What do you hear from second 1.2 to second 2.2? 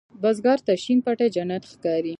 جنت ښکاري